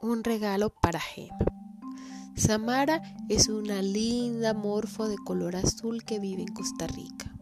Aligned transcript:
un 0.00 0.24
regalo 0.24 0.70
para 0.70 1.00
Gema. 1.00 1.38
Samara 2.36 3.02
es 3.28 3.48
una 3.48 3.82
linda 3.82 4.54
morfo 4.54 5.08
de 5.08 5.16
color 5.18 5.56
azul 5.56 6.04
que 6.04 6.18
vive 6.18 6.42
en 6.42 6.54
Costa 6.54 6.86
Rica. 6.86 7.36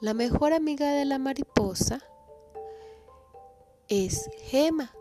La 0.00 0.14
mejor 0.14 0.52
amiga 0.52 0.92
de 0.92 1.04
la 1.04 1.18
mariposa 1.18 2.00
es 3.88 4.28
Gema, 4.46 4.92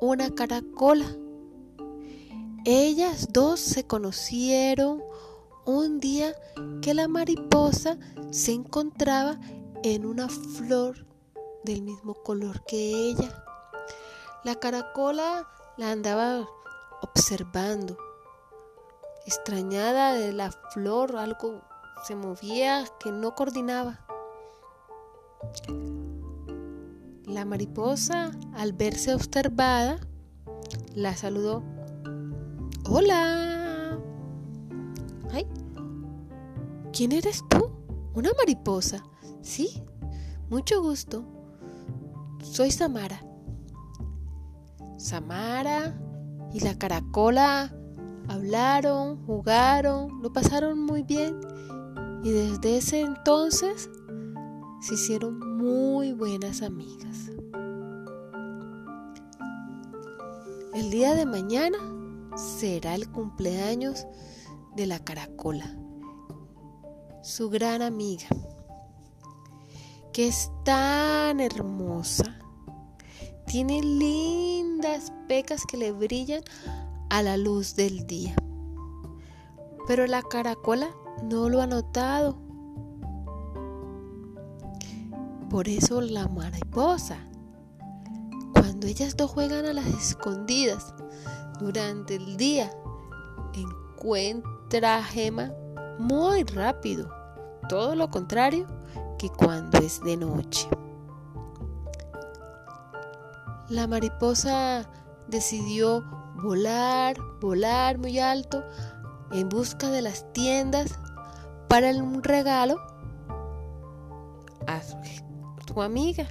una 0.00 0.30
caracola. 0.34 1.06
Ellas 2.64 3.28
dos 3.32 3.60
se 3.60 3.86
conocieron 3.86 5.02
un 5.66 6.00
día 6.00 6.34
que 6.80 6.94
la 6.94 7.08
mariposa 7.08 7.98
se 8.30 8.52
encontraba 8.52 9.38
en 9.82 10.06
una 10.06 10.28
flor 10.28 11.06
del 11.64 11.82
mismo 11.82 12.14
color 12.14 12.64
que 12.64 13.10
ella. 13.10 13.44
La 14.44 14.54
caracola 14.54 15.48
la 15.76 15.90
andaba 15.90 16.48
observando, 17.02 17.98
extrañada 19.26 20.14
de 20.14 20.32
la 20.32 20.50
flor, 20.72 21.16
algo 21.16 21.60
se 22.06 22.16
movía 22.16 22.84
que 22.98 23.12
no 23.12 23.34
coordinaba. 23.34 24.00
La 27.24 27.44
mariposa, 27.44 28.30
al 28.54 28.72
verse 28.72 29.14
observada, 29.14 29.98
la 30.94 31.14
saludó. 31.14 31.62
Hola. 32.88 33.98
Ay, 35.32 35.46
¿quién 36.92 37.12
eres 37.12 37.44
tú? 37.50 37.70
Una 38.14 38.30
mariposa. 38.38 39.04
Sí, 39.42 39.82
mucho 40.48 40.80
gusto. 40.80 41.24
Soy 42.42 42.70
Samara. 42.70 43.25
Samara 44.96 45.94
y 46.52 46.60
la 46.60 46.78
caracola 46.78 47.74
hablaron, 48.28 49.24
jugaron, 49.26 50.22
lo 50.22 50.32
pasaron 50.32 50.80
muy 50.80 51.02
bien 51.02 51.38
y 52.22 52.30
desde 52.30 52.78
ese 52.78 53.00
entonces 53.00 53.90
se 54.80 54.94
hicieron 54.94 55.38
muy 55.58 56.12
buenas 56.12 56.62
amigas. 56.62 57.30
El 60.74 60.90
día 60.90 61.14
de 61.14 61.26
mañana 61.26 61.78
será 62.36 62.94
el 62.94 63.10
cumpleaños 63.10 64.06
de 64.76 64.86
la 64.86 64.98
caracola, 64.98 65.76
su 67.22 67.50
gran 67.50 67.82
amiga, 67.82 68.28
que 70.12 70.28
es 70.28 70.50
tan 70.64 71.40
hermosa 71.40 72.45
tiene 73.56 73.80
lindas 73.80 75.14
pecas 75.28 75.64
que 75.64 75.78
le 75.78 75.90
brillan 75.90 76.42
a 77.08 77.22
la 77.22 77.38
luz 77.38 77.74
del 77.74 78.06
día. 78.06 78.36
Pero 79.86 80.06
la 80.06 80.20
caracola 80.20 80.90
no 81.22 81.48
lo 81.48 81.62
ha 81.62 81.66
notado. 81.66 82.36
Por 85.48 85.70
eso 85.70 86.02
la 86.02 86.28
mariposa, 86.28 87.16
cuando 88.52 88.88
ellas 88.88 89.16
dos 89.16 89.30
juegan 89.30 89.64
a 89.64 89.72
las 89.72 89.86
escondidas 89.86 90.92
durante 91.58 92.16
el 92.16 92.36
día, 92.36 92.70
encuentra 93.54 94.98
a 94.98 95.02
Gema 95.02 95.50
muy 95.98 96.44
rápido. 96.44 97.10
Todo 97.70 97.94
lo 97.94 98.10
contrario 98.10 98.66
que 99.18 99.30
cuando 99.30 99.78
es 99.78 100.02
de 100.02 100.18
noche. 100.18 100.68
La 103.68 103.88
mariposa 103.88 104.88
decidió 105.28 106.04
volar, 106.36 107.16
volar 107.40 107.98
muy 107.98 108.18
alto 108.18 108.62
en 109.32 109.48
busca 109.48 109.90
de 109.90 110.02
las 110.02 110.32
tiendas 110.32 110.98
para 111.68 111.90
un 111.90 112.22
regalo 112.22 112.76
a 114.68 114.80
su, 114.82 115.82
amiga. 115.82 116.26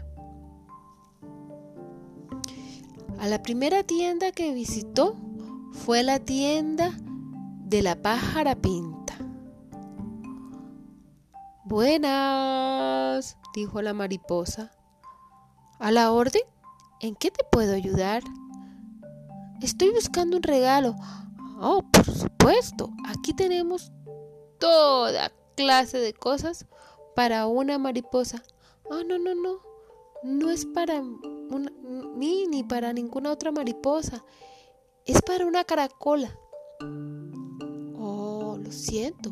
A 3.20 3.28
la 3.28 3.44
primera 3.44 3.84
tienda 3.84 4.32
que 4.32 4.54
visitó 4.54 5.16
fue 5.72 6.04
la 6.04 6.20
tienda 6.20 6.92
de 7.66 7.84
la 7.84 7.96
pájara 8.02 8.56
pinta. 8.56 9.14
Buenas, 11.66 13.38
dijo 13.54 13.82
la 13.82 13.94
mariposa. 13.94 14.72
¿A 15.80 15.92
la 15.92 16.12
orden? 16.12 16.42
¿En 17.06 17.16
qué 17.16 17.30
te 17.30 17.44
puedo 17.44 17.76
ayudar? 17.76 18.24
Estoy 19.62 19.92
buscando 19.92 20.38
un 20.38 20.42
regalo. 20.42 20.96
Oh, 21.62 21.84
por 21.92 22.04
supuesto. 22.04 22.90
Aquí 23.08 23.32
tenemos 23.32 23.92
toda 24.58 25.32
clase 25.56 26.00
de 26.00 26.14
cosas 26.16 26.66
para 27.16 27.46
una 27.46 27.78
mariposa. 27.78 28.42
Oh, 28.90 29.04
no, 29.04 29.20
no, 29.20 29.36
no. 29.36 29.60
No 30.24 30.50
es 30.50 30.66
para 30.66 31.04
mí 31.04 32.48
ni 32.50 32.64
para 32.64 32.92
ninguna 32.92 33.32
otra 33.32 33.52
mariposa. 33.52 34.26
Es 35.06 35.22
para 35.22 35.46
una 35.46 35.64
caracola. 35.64 36.36
Oh, 38.00 38.58
lo 38.60 38.72
siento. 38.72 39.32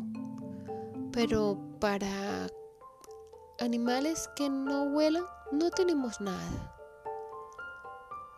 Pero 1.10 1.58
para 1.80 2.46
animales 3.58 4.30
que 4.36 4.48
no 4.48 4.90
vuelan 4.90 5.24
no 5.50 5.70
tenemos 5.70 6.20
nada. 6.20 6.73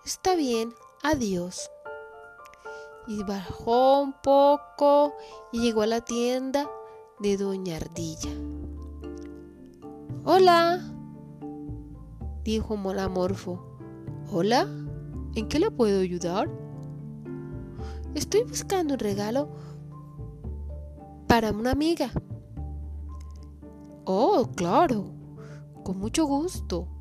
Está 0.07 0.37
bien, 0.37 0.73
adiós. 1.03 1.69
Y 3.09 3.25
bajó 3.25 4.03
un 4.03 4.15
poco 4.23 5.13
y 5.51 5.63
llegó 5.63 5.83
a 5.83 5.89
la 5.89 6.01
tienda 6.01 6.71
de 7.19 7.37
Doña 7.37 7.75
Ardilla. 7.75 8.31
Hola, 10.25 10.81
dijo 12.45 12.77
Molamorfo. 12.77 13.61
Hola, 14.31 14.69
¿en 15.35 15.49
qué 15.49 15.59
le 15.59 15.73
puedo 15.73 15.99
ayudar? 15.99 16.49
Estoy 18.15 18.45
buscando 18.45 18.95
un 18.95 19.01
regalo 19.01 19.49
para 21.27 21.51
una 21.51 21.73
amiga. 21.73 22.13
Oh, 24.05 24.53
claro, 24.55 25.07
con 25.83 25.99
mucho 25.99 26.27
gusto. 26.27 26.96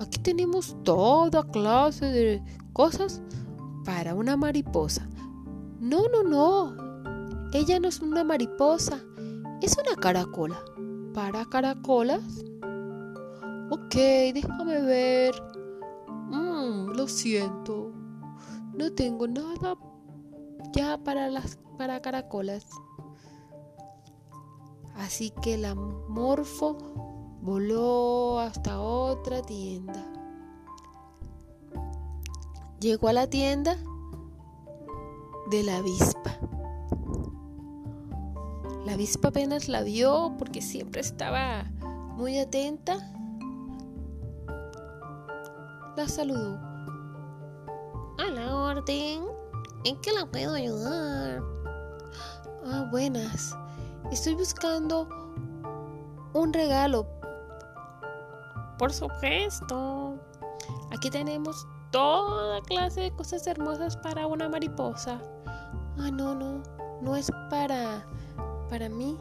Aquí 0.00 0.18
tenemos 0.18 0.74
toda 0.82 1.42
clase 1.42 2.06
de 2.06 2.42
cosas 2.72 3.20
para 3.84 4.14
una 4.14 4.34
mariposa. 4.34 5.06
No, 5.78 6.08
no, 6.08 6.22
no. 6.22 7.50
Ella 7.52 7.78
no 7.78 7.88
es 7.88 8.00
una 8.00 8.24
mariposa. 8.24 8.98
Es 9.60 9.76
una 9.76 9.94
caracola. 9.96 10.58
¿Para 11.12 11.44
caracolas? 11.44 12.22
Ok, 13.70 13.94
déjame 14.32 14.80
ver. 14.80 15.34
Mm, 16.30 16.92
lo 16.96 17.06
siento. 17.06 17.92
No 18.72 18.90
tengo 18.92 19.28
nada 19.28 19.76
ya 20.72 20.96
para 20.96 21.28
las 21.28 21.58
para 21.76 22.00
caracolas. 22.00 22.66
Así 24.96 25.30
que 25.42 25.58
la 25.58 25.74
morfo 25.74 26.78
voló 27.42 28.38
hasta 28.38 28.80
otra 28.80 29.42
tienda. 29.42 30.04
Llegó 32.80 33.08
a 33.08 33.12
la 33.12 33.26
tienda 33.28 33.76
de 35.50 35.62
la 35.62 35.78
avispa. 35.78 36.38
La 38.84 38.92
avispa 38.92 39.28
apenas 39.28 39.68
la 39.68 39.82
vio 39.82 40.34
porque 40.38 40.62
siempre 40.62 41.00
estaba 41.00 41.64
muy 42.16 42.38
atenta. 42.38 42.96
La 45.96 46.08
saludó. 46.08 46.58
A 48.18 48.30
la 48.32 48.56
orden. 48.56 49.24
¿En 49.84 50.00
qué 50.00 50.12
la 50.12 50.26
puedo 50.26 50.54
ayudar? 50.54 51.42
Ah, 52.66 52.86
buenas. 52.90 53.56
Estoy 54.10 54.34
buscando 54.34 55.08
un 56.32 56.52
regalo 56.52 57.19
por 58.80 58.94
supuesto. 58.94 60.18
Aquí 60.90 61.10
tenemos 61.10 61.68
toda 61.92 62.62
clase 62.62 63.02
de 63.02 63.10
cosas 63.12 63.46
hermosas 63.46 63.94
para 63.98 64.26
una 64.26 64.48
mariposa. 64.48 65.20
Ah, 65.98 66.10
no, 66.10 66.34
no, 66.34 66.62
no 67.02 67.14
es 67.14 67.30
para 67.50 68.06
para 68.70 68.88
mí 68.88 69.18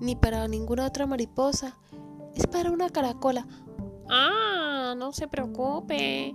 ni 0.00 0.16
para 0.16 0.48
ninguna 0.48 0.86
otra 0.86 1.06
mariposa. 1.06 1.78
Es 2.34 2.48
para 2.48 2.72
una 2.72 2.90
caracola. 2.90 3.46
Ah, 4.08 4.94
no 4.96 5.12
se 5.12 5.28
preocupe. 5.28 6.34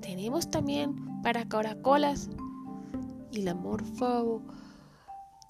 Tenemos 0.00 0.50
también 0.50 1.22
para 1.22 1.48
caracolas. 1.48 2.28
Y 3.30 3.42
la 3.42 3.54
morfo 3.54 4.42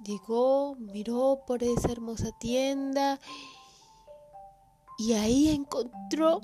llegó, 0.04 0.74
miró 0.74 1.40
por 1.46 1.62
esa 1.62 1.90
hermosa 1.90 2.32
tienda 2.38 3.18
y 4.98 5.12
ahí 5.14 5.48
encontró 5.48 6.40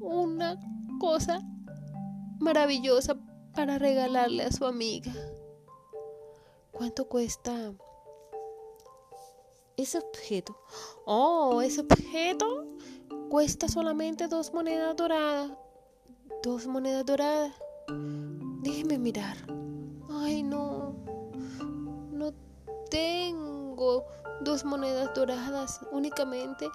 una 0.00 0.58
cosa 0.98 1.42
maravillosa 2.40 3.16
para 3.54 3.78
regalarle 3.78 4.44
a 4.44 4.52
su 4.52 4.66
amiga. 4.66 5.12
¿Cuánto 6.72 7.08
cuesta 7.08 7.72
ese 9.76 9.98
objeto? 9.98 10.56
Oh, 11.06 11.60
ese 11.62 11.80
objeto 11.80 12.66
cuesta 13.28 13.68
solamente 13.68 14.28
dos 14.28 14.52
monedas 14.52 14.96
doradas. 14.96 15.52
Dos 16.42 16.66
monedas 16.66 17.04
doradas. 17.04 17.52
Déjeme 18.62 18.98
mirar. 18.98 19.36
Ay, 20.08 20.42
no. 20.42 20.94
No 22.12 22.32
tengo 22.90 24.04
dos 24.42 24.64
monedas 24.64 25.12
doradas. 25.14 25.80
Únicamente 25.90 26.68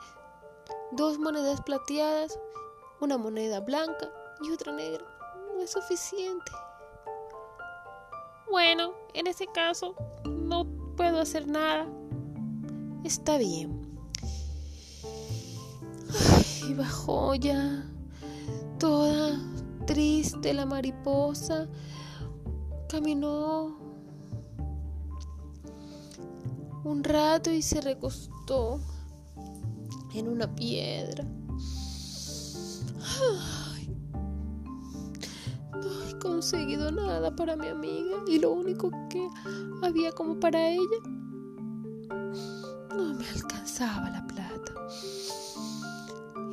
dos 0.96 1.20
monedas 1.20 1.62
plateadas, 1.62 2.40
una 3.00 3.18
moneda 3.18 3.60
blanca 3.60 4.10
y 4.42 4.52
otra 4.52 4.72
negra. 4.74 5.04
No 5.54 5.62
es 5.62 5.72
suficiente. 5.72 6.52
Bueno, 8.50 8.94
en 9.14 9.28
ese 9.28 9.48
caso 9.48 9.96
no 10.26 10.66
puedo 10.96 11.20
hacer 11.20 11.48
nada. 11.48 11.88
Está 13.04 13.38
bien. 13.38 13.82
Ay, 16.64 16.74
bajó 16.74 17.36
ya 17.36 17.84
toda 18.80 19.40
triste 19.86 20.54
la 20.54 20.66
mariposa. 20.66 21.68
Caminó 22.88 23.78
un 26.84 27.04
rato 27.04 27.52
y 27.52 27.62
se 27.62 27.82
recostó 27.82 28.80
en 30.14 30.28
una 30.28 30.54
piedra. 30.54 31.26
Ay, 33.74 33.90
no 35.72 36.08
he 36.08 36.20
conseguido 36.20 36.92
nada 36.92 37.36
para 37.36 37.56
mi 37.56 37.68
amiga 37.68 38.18
y 38.28 38.40
lo 38.40 38.52
único 38.52 38.92
que 39.10 39.28
había 39.82 40.12
como 40.12 40.40
para 40.40 40.70
ella 40.70 40.98
no 42.96 43.14
me 43.16 43.28
alcanzaba 43.30 44.10
la 44.10 44.26
plata. 44.28 44.74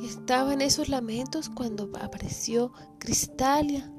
Estaba 0.01 0.53
en 0.53 0.61
esos 0.61 0.89
lamentos 0.89 1.49
cuando 1.49 1.89
apareció 2.01 2.73
Cristalia, 2.99 3.91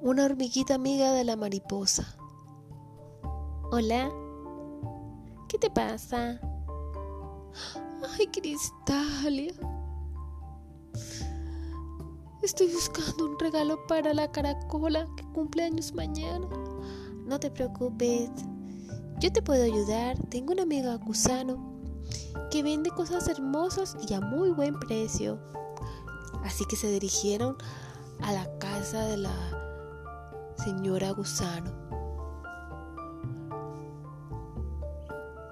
una 0.00 0.24
hormiguita 0.24 0.74
amiga 0.74 1.12
de 1.12 1.24
la 1.24 1.36
mariposa. 1.36 2.16
Hola, 3.70 4.10
¿qué 5.48 5.58
te 5.58 5.70
pasa? 5.70 6.40
Ay, 8.10 8.26
Cristalia. 8.26 9.52
Estoy 12.42 12.66
buscando 12.72 13.26
un 13.26 13.38
regalo 13.38 13.86
para 13.86 14.12
la 14.12 14.30
caracola 14.30 15.06
que 15.16 15.24
cumple 15.32 15.64
años 15.64 15.94
mañana. 15.94 16.48
No 17.24 17.38
te 17.38 17.50
preocupes. 17.50 18.30
Yo 19.20 19.32
te 19.32 19.40
puedo 19.40 19.62
ayudar. 19.62 20.18
Tengo 20.28 20.52
una 20.52 20.64
amiga 20.64 20.96
gusano 20.96 21.80
que 22.50 22.64
vende 22.64 22.90
cosas 22.90 23.28
hermosas 23.28 23.96
y 24.08 24.14
a 24.14 24.20
muy 24.20 24.50
buen 24.50 24.78
precio. 24.80 25.38
Así 26.42 26.64
que 26.64 26.74
se 26.74 26.88
dirigieron 26.88 27.56
a 28.20 28.32
la 28.32 28.58
casa 28.58 29.06
de 29.06 29.18
la 29.18 29.34
señora 30.56 31.12
gusano. 31.12 31.70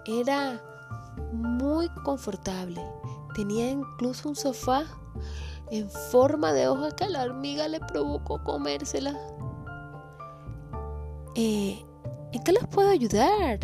Era 0.06 0.60
muy 1.32 1.88
confortable. 2.04 2.80
Tenía 3.34 3.70
incluso 3.70 4.28
un 4.28 4.36
sofá 4.36 4.84
en 5.70 5.88
forma 5.90 6.52
de 6.52 6.68
hoja 6.68 6.90
que 6.92 7.04
a 7.04 7.08
la 7.08 7.22
hormiga 7.22 7.68
le 7.68 7.80
provocó 7.80 8.42
comérsela. 8.42 9.18
Eh, 11.34 11.84
¿En 12.32 12.42
qué 12.42 12.52
les 12.52 12.66
puedo 12.66 12.88
ayudar? 12.88 13.60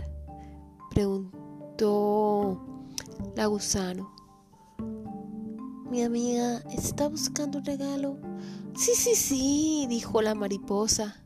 Preguntó 0.90 2.64
la 3.34 3.46
gusano. 3.46 4.14
Mi 5.90 6.02
amiga 6.02 6.58
está 6.70 7.08
buscando 7.08 7.58
un 7.58 7.64
regalo. 7.64 8.19
Sí, 8.76 8.92
sí, 8.94 9.14
sí, 9.14 9.87
dijo 9.88 10.20
la 10.20 10.34
mariposa. 10.34 11.22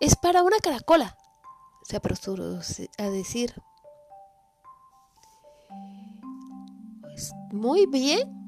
Es 0.00 0.16
para 0.16 0.42
una 0.42 0.58
caracola, 0.58 1.16
se 1.82 1.96
apresuró 1.96 2.60
a 2.98 3.10
decir. 3.10 3.54
Muy 7.52 7.86
bien. 7.86 8.46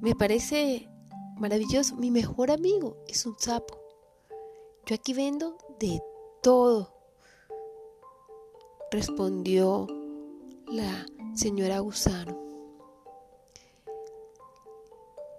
Me 0.00 0.14
parece 0.14 0.88
maravilloso. 1.38 1.96
Mi 1.96 2.10
mejor 2.10 2.50
amigo 2.50 2.96
es 3.06 3.26
un 3.26 3.38
sapo. 3.38 3.78
Yo 4.86 4.94
aquí 4.94 5.12
vendo 5.14 5.56
de 5.78 6.02
todo. 6.42 6.92
Respondió 8.90 9.86
la 10.66 11.06
señora 11.34 11.78
gusano. 11.80 12.38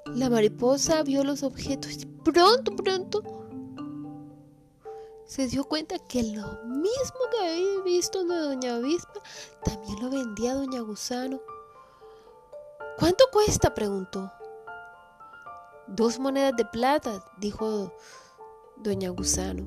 La 0.06 0.30
mariposa 0.30 1.04
vio 1.04 1.24
los 1.24 1.44
objetos 1.44 1.94
y 1.94 2.06
pronto, 2.06 2.76
pronto 2.76 3.42
se 5.32 5.48
dio 5.48 5.64
cuenta 5.64 5.98
que 5.98 6.24
lo 6.24 6.66
mismo 6.66 7.20
que 7.32 7.38
había 7.38 7.84
visto 7.86 8.22
de 8.26 8.36
Doña 8.36 8.76
Avispa 8.76 9.22
también 9.64 10.02
lo 10.02 10.10
vendía 10.10 10.56
Doña 10.56 10.82
Gusano. 10.82 11.40
¿Cuánto 13.02 13.24
cuesta? 13.34 13.74
preguntó. 13.74 14.32
Dos 15.88 16.20
monedas 16.20 16.56
de 16.56 16.66
plata, 16.66 17.26
dijo 17.40 17.92
doña 18.78 19.10
Gusano. 19.10 19.66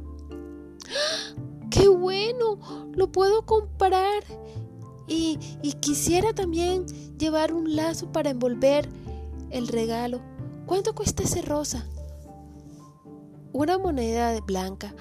¡Qué 1.69 1.89
bueno! 1.89 2.61
Lo 2.93 3.11
puedo 3.11 3.45
comprar. 3.45 4.23
Y, 5.09 5.41
y 5.63 5.73
quisiera 5.73 6.33
también 6.33 6.87
llevar 7.19 7.53
un 7.53 7.75
lazo 7.75 8.13
para 8.13 8.31
envolver 8.31 8.89
el 9.51 9.67
regalo. 9.67 10.21
¿Cuánto 10.67 10.95
cuesta 10.95 11.25
ese 11.25 11.43
rosa? 11.43 11.89
Una 13.53 13.79
moneda 13.79 14.31
de 14.31 14.43
blanca. 14.43 14.95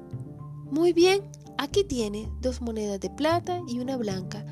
Muy 0.70 0.94
bien, 0.94 1.30
aquí 1.58 1.84
tiene 1.84 2.32
dos 2.40 2.62
monedas 2.62 3.00
de 3.00 3.10
plata 3.10 3.60
y 3.68 3.80
una 3.80 3.98
blanca. 3.98 4.46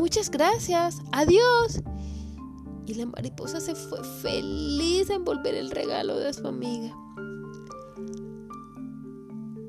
Muchas 0.00 0.30
gracias. 0.30 1.02
Adiós. 1.12 1.82
Y 2.86 2.94
la 2.94 3.04
mariposa 3.04 3.60
se 3.60 3.74
fue 3.74 4.02
feliz 4.22 5.10
a 5.10 5.14
envolver 5.14 5.54
el 5.54 5.70
regalo 5.70 6.18
de 6.18 6.32
su 6.32 6.48
amiga. 6.48 6.96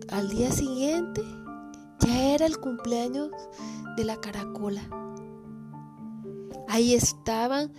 Al 0.10 0.30
día 0.30 0.50
siguiente 0.50 1.22
ya 2.00 2.34
era 2.34 2.46
el 2.46 2.58
cumpleaños 2.60 3.30
de 3.98 4.06
la 4.06 4.22
caracola. 4.22 4.82
Ahí 6.70 6.94
estaban 6.94 7.74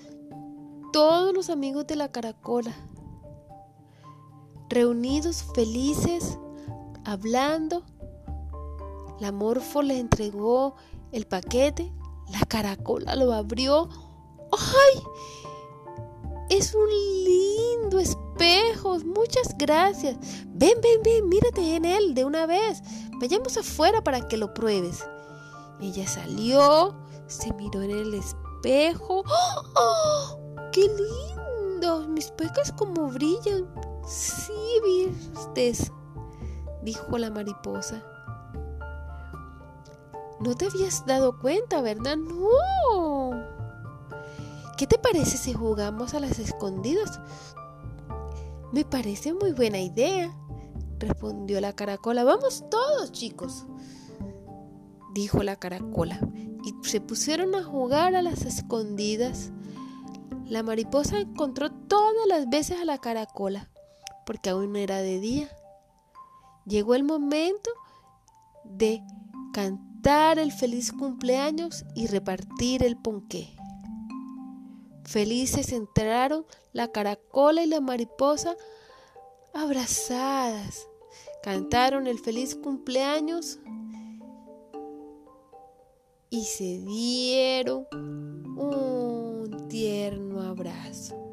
todos 0.92 1.32
los 1.32 1.48
amigos 1.48 1.86
de 1.86 1.96
la 1.96 2.12
caracola, 2.12 2.74
reunidos 4.68 5.42
felices, 5.54 6.38
hablando. 7.06 7.82
La 9.20 9.32
morfo 9.32 9.80
le 9.80 9.98
entregó 9.98 10.74
el 11.12 11.26
paquete 11.26 11.90
la 12.32 12.40
caracola 12.46 13.14
lo 13.14 13.32
abrió. 13.32 13.88
¡Ay! 14.52 15.02
Es 16.50 16.74
un 16.74 16.88
lindo 17.24 17.98
espejo. 17.98 18.98
Muchas 19.00 19.56
gracias. 19.58 20.16
Ven, 20.48 20.78
ven, 20.82 21.02
ven, 21.02 21.28
mírate 21.28 21.76
en 21.76 21.84
él 21.84 22.14
de 22.14 22.24
una 22.24 22.46
vez. 22.46 22.82
Vayamos 23.20 23.56
afuera 23.56 24.02
para 24.02 24.28
que 24.28 24.36
lo 24.36 24.52
pruebes. 24.52 25.04
Ella 25.80 26.06
salió, 26.06 26.94
se 27.26 27.52
miró 27.54 27.82
en 27.82 27.90
el 27.90 28.14
espejo. 28.14 29.24
¡Oh! 29.76 30.38
¡Qué 30.72 30.82
lindo! 30.82 32.06
Mis 32.08 32.30
pecas 32.30 32.72
como 32.72 33.08
brillan. 33.08 33.66
Sí, 34.06 34.52
vistes, 34.84 35.90
dijo 36.82 37.18
la 37.18 37.30
mariposa. 37.30 38.04
No 40.42 40.56
te 40.56 40.66
habías 40.66 41.06
dado 41.06 41.38
cuenta, 41.38 41.80
¿verdad? 41.80 42.16
No. 42.16 43.30
¿Qué 44.76 44.88
te 44.88 44.98
parece 44.98 45.36
si 45.36 45.52
jugamos 45.52 46.14
a 46.14 46.20
las 46.20 46.40
escondidas? 46.40 47.20
Me 48.72 48.84
parece 48.84 49.32
muy 49.34 49.52
buena 49.52 49.78
idea, 49.78 50.34
respondió 50.98 51.60
la 51.60 51.74
caracola. 51.74 52.24
Vamos 52.24 52.64
todos, 52.70 53.12
chicos, 53.12 53.66
dijo 55.14 55.44
la 55.44 55.54
caracola. 55.54 56.18
Y 56.64 56.74
se 56.88 57.00
pusieron 57.00 57.54
a 57.54 57.62
jugar 57.62 58.16
a 58.16 58.22
las 58.22 58.44
escondidas. 58.44 59.52
La 60.48 60.64
mariposa 60.64 61.20
encontró 61.20 61.70
todas 61.70 62.26
las 62.26 62.48
veces 62.48 62.80
a 62.80 62.84
la 62.84 62.98
caracola, 62.98 63.70
porque 64.26 64.50
aún 64.50 64.74
era 64.74 64.96
de 64.96 65.20
día. 65.20 65.48
Llegó 66.66 66.96
el 66.96 67.04
momento 67.04 67.70
de 68.64 69.04
cantar 69.52 69.91
dar 70.02 70.38
el 70.38 70.52
feliz 70.52 70.92
cumpleaños 70.92 71.84
y 71.94 72.08
repartir 72.08 72.82
el 72.82 72.96
ponqué. 72.96 73.54
Felices 75.04 75.72
entraron 75.72 76.44
la 76.72 76.88
caracola 76.88 77.62
y 77.62 77.66
la 77.66 77.80
mariposa 77.80 78.56
abrazadas. 79.54 80.86
Cantaron 81.42 82.06
el 82.06 82.18
feliz 82.18 82.54
cumpleaños 82.54 83.58
y 86.30 86.44
se 86.44 86.78
dieron 86.78 87.86
un 87.92 89.68
tierno 89.68 90.40
abrazo. 90.40 91.31